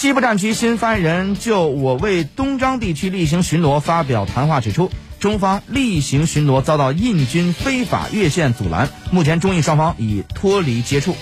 [0.00, 11.14] 西部战区新发言人就我为东张地区例行巡逻发表谈话指出中方例行巡逻遭到印军非法越线阻拦目前中印双方已脱离接触。